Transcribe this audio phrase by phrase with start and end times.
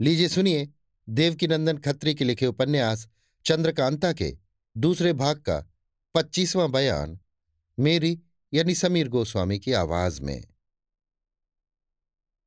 [0.00, 0.68] लीजिए सुनिए,
[1.08, 3.08] देवकीनंदन खत्री के लिखे उपन्यास
[3.44, 4.38] चंद्रकांता के,
[4.76, 5.72] दूसरे भाग का,
[6.14, 7.20] पच्चीसवां बयान,
[7.78, 8.20] मेरी
[8.54, 10.44] यानी समीर गोस्वामी की आवाज़ में।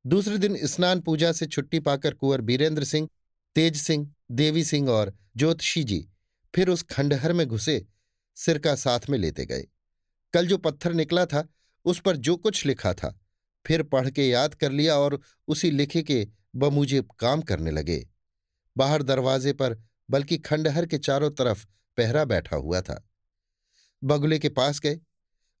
[0.06, 3.08] दूसरे दिन स्नान पूजा से छुट्टी पाकर कुंवर बीरेंद्र सिंह,
[3.54, 6.08] तेज सिंह, देवी सिंह और ज्योतिषी जी
[6.54, 7.86] फिर उस खंडहर में घुसे
[8.34, 9.66] सिरका साथ में लेते गए।
[10.32, 11.48] कल जो पत्थर निकला था,
[11.84, 13.20] उस पर जो कुछ लिखा था,
[13.66, 18.08] फिर पढ़ के याद कर लिया और उसी लिखे के बमुझे काम करने लगे।
[18.76, 23.08] बाहर दरवाजे पर, बल्कि खंडहर के चारों तरफ़ पहरा बैठा हुआ था।
[24.04, 25.00] बगुले के पास गए।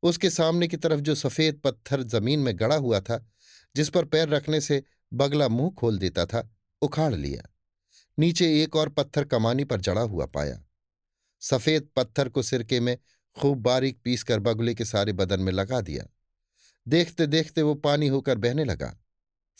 [0.02, 3.30] उसके सामने की तरफ़ जो सफ़ेद पत्थर ज़मीन में गड़ा हुआ था,
[3.76, 7.42] जिस पर पैर रखने से बगला मुँह खोल देता था, उखाड़ लिया।
[8.18, 10.64] नीचे एक और पत्थर कमानी पर जड़ा हुआ पाया।
[11.40, 12.98] सफ़ेद पत्थर को सिरके में
[13.38, 16.04] खूब बारीक पीसकर बगुले के सारे बदन में लगा दिया।
[16.88, 18.98] देखते देखते वो पानी होकर बहने लगा।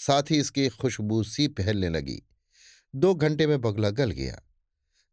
[0.06, 2.22] साथ ही इसकी खुशबू सी फैलने लगी।
[2.94, 4.42] दो घंटे में बगला गल गया।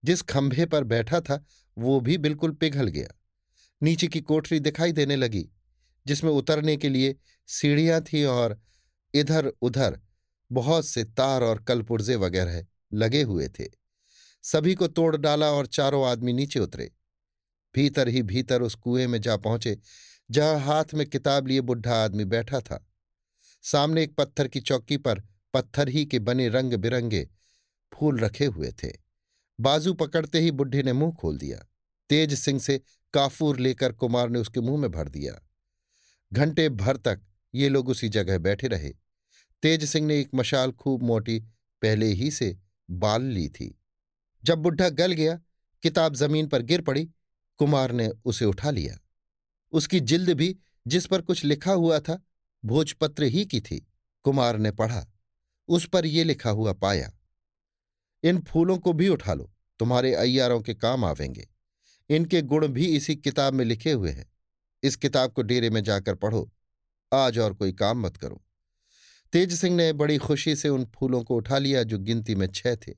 [0.06, 1.45] जिस खंभे पर बैठा था,
[1.78, 3.08] वो भी बिल्कुल पिघल गया।
[3.84, 5.50] नीचे की कोठरी दिखाई देने लगी,
[6.08, 7.16] जिसमें उतरने के लिए
[7.47, 8.62] सीढ़ियाँ थीं और
[9.14, 10.00] इधर उधर
[10.52, 13.66] बहुत से तार और कलपुर्जे वगैरह लगे हुए थे।
[14.44, 16.92] सभी को तोड़ डाला और चारों आदमी नीचे उतरे।
[17.75, 19.80] भीतर ही भीतर उस कुएँ में जा पहुँचे,
[20.31, 22.87] जहाँ हाथ में किताब लिए बुढ़ा आदमी बैठा था।
[23.61, 27.30] सामने एक पत्थर की चौकी पर पत्थर ही के बने रंग बिरंगे
[27.94, 28.91] फूल रखे हुए थे।
[29.59, 31.66] बाजू पकड़ते ही बुढ़े ने मुँह खोल दिया।
[32.09, 32.81] तेज सिंह से
[33.13, 35.50] काफूर लेकर कुमार ने उसके मुँह में भर दिया।
[36.33, 37.22] घंटे भर तक
[37.55, 38.89] ये लोग उसी जगह बैठे रहे।
[39.61, 41.39] तेज सिंह ने एक मशाल खूब मोटी
[41.81, 42.58] पहले ही से
[42.91, 43.81] बाल ली थी।
[44.44, 45.39] जब बुढ़ा गल गया,
[45.83, 47.09] किताब ज़मीन पर गिर पड़ी,
[47.58, 48.97] कुमार ने उसे उठा लिया।
[49.72, 52.27] उसकी जिल्द भी जिस पर कुछ लिखा हुआ था
[52.66, 53.88] भोजपत्र ही की थी,
[54.25, 55.05] कुमार ने पढ़ा।
[55.67, 57.11] उस पर ये लिखा हुआ पाया,
[58.23, 61.47] इन फूलों को भी उठा लो, तुम्हारे अय्यारों के काम आवेंगे।
[62.09, 64.31] इनके गुण भी इसी किताब में लिखे हुए हैं।
[64.84, 66.51] इस किताब को डेरे में जाकर पढ़ो,
[67.13, 68.44] आज और कोई काम मत करो।
[69.34, 72.75] तेज सिंह ने बड़ी खुशी से उन फूलों को उठा लिया जो गिनती में छह
[72.75, 72.94] थे।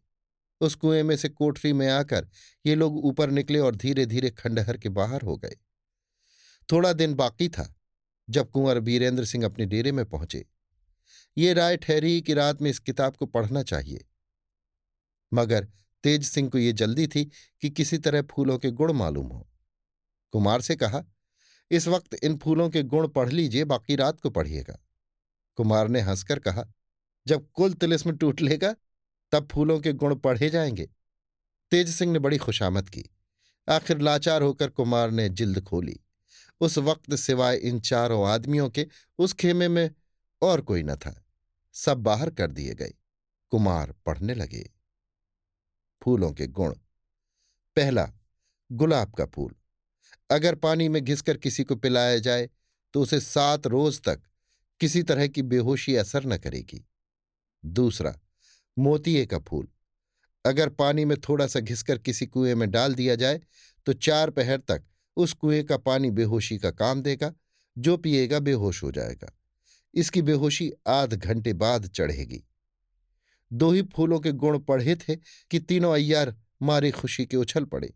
[0.62, 2.28] उस कुएँ में से कोठरी में आकर
[2.66, 5.56] ये लोग ऊपर निकले और धीरे धीरे खंडहर के बाहर हो गए।
[6.72, 7.79] थोड़ा दिन बाकी था
[8.30, 10.46] जब कुंवर बीरेंद्र सिंह अपने डेरे में पहुँचे।
[11.38, 14.06] ये राय ठहरी कि रात में इस किताब को पढ़ना चाहिए।
[15.34, 15.68] मगर
[16.04, 17.32] तेज सिंह को ये जल्दी थी
[17.62, 19.50] कि किसी तरह फूलों के गुण मालूम हो।
[20.32, 21.04] कुमार से कहा,
[21.72, 24.80] इस वक्त इन फूलों के गुण पढ़ लीजिए, बाकी रात को पढ़िएगा।
[25.56, 26.66] कुमार ने हंसकर कहा,
[27.28, 28.76] जब कुल तिलिस्म टूट लेगा,
[29.32, 30.90] तब फूलों के गुण पढ़े जाएँगे।
[31.72, 33.04] तेज सिंह ने बड़ी खुशामद की।
[33.70, 36.00] आखिर लाचार होकर कुमार ने जिल्द खोली।
[36.60, 38.88] उस वक्त सिवाय इन चारों आदमियों के
[39.18, 39.90] उस खेमे में
[40.42, 41.26] और कोई न था।
[41.74, 42.94] सब बाहर कर दिए गए।
[43.50, 44.70] कुमार पढ़ने लगे।
[46.04, 46.74] फूलों के गुण।
[47.76, 48.12] पहला,
[48.72, 49.56] गुलाब का फूल।
[50.32, 52.50] अगर पानी में घिसकर किसी को पिलाया जाए
[52.94, 54.22] तो उसे सात रोज तक
[54.80, 56.86] किसी तरह की बेहोशी असर न करेगी।
[57.66, 58.20] दूसरा,
[58.80, 59.68] मोतिये का फूल।
[60.46, 63.42] अगर पानी में थोड़ा सा घिसकर किसी कुएँ में डाल दिया जाए
[63.86, 64.84] तो चार पहर तक
[65.20, 67.34] उस कुएँ का पानी बेहोशी का काम देगा,
[67.78, 69.38] जो पिएगा बेहोश हो जाएगा।
[69.94, 72.44] इसकी बेहोशी आध घंटे बाद चढ़ेगी।
[73.54, 77.94] दो ही फूलों के गुण पढ़े थे कि तीनों अय्यार मारे खुशी के उछल पड़े।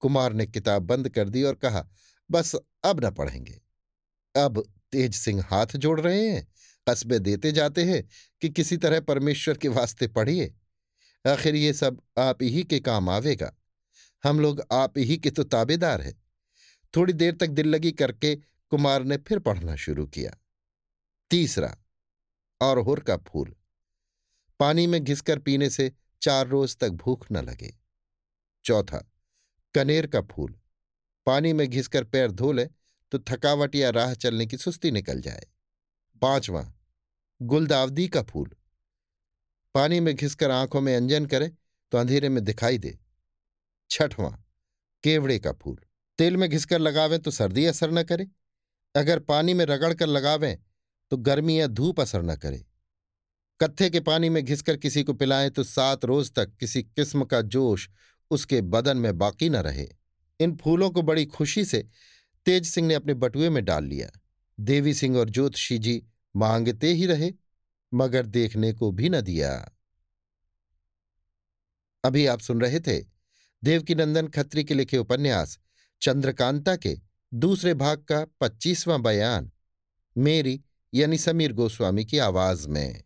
[0.00, 1.88] कुमार ने किताब बंद कर दी और कहा,
[2.30, 3.62] बस अब न पढ़ेंगे।
[4.36, 6.52] अब तेज सिंह हाथ जोड़ रहे हैं,
[6.88, 8.08] कस्बे देते जाते हैं
[8.40, 10.54] कि किसी तरह परमेश्वर के वास्ते पढ़िए।
[11.26, 13.56] आखिर ये सब आप ही के काम आवेगा।
[14.24, 16.21] हम लोग आप ही के तो ताबेदार हैं।
[16.96, 18.36] थोड़ी देर तक दिल लगी करके
[18.70, 20.36] कुमार ने फिर पढ़ना शुरू किया।
[21.30, 21.76] तीसरा
[22.60, 23.54] और हुर का फूल।
[24.60, 25.92] पानी में घिसकर पीने से
[26.22, 27.74] चार रोज तक भूख न लगे।
[28.64, 29.12] चौथा,
[29.74, 30.58] कनेर का फूल।
[31.26, 32.68] पानी में घिसकर पैर धो ले
[33.12, 35.46] तो थकावट या राह चलने की सुस्ती निकल जाए।
[36.22, 36.72] पांचवा,
[37.42, 38.50] गुलदावदी का फूल।
[39.74, 41.48] पानी में घिसकर आँखों में अंजन करे
[41.92, 42.98] तो अंधेरे में दिखाई दे।
[43.90, 44.32] छठवां,
[45.04, 45.78] केवड़े का फूल।
[46.22, 48.26] तेल में घिसकर लगावें तो सर्दी असर न करे।
[48.94, 50.58] अगर पानी में रगड़ कर लगावें
[51.10, 52.64] तो गर्मी या धूप असर न करे।
[53.60, 57.40] कत्थे के पानी में घिसकर किसी को पिलाएँ तो सात रोज तक किसी किस्म का
[57.40, 57.88] जोश
[58.30, 59.88] उसके बदन में बाकी न रहे।
[60.40, 61.88] इन फूलों को बड़ी खुशी से
[62.46, 64.08] तेज सिंह ने अपने बटुए में डाल लिया।
[64.60, 66.02] देवी सिंह और ज्योतिषी जी
[66.36, 67.32] मांगते ही रहे,
[67.94, 69.74] मगर देखने को भी न दिया।
[72.04, 72.98] अभी आप सुन रहे थे
[73.64, 75.58] देवकीनंदन खत्री के लिखे उपन्यास
[76.02, 76.98] चंद्रकांता के
[77.34, 79.50] दूसरे भाग का पच्चीसवां बयान
[80.18, 80.62] मेरी
[80.94, 83.02] यानी समीर गोस्वामी की आवाज़ में।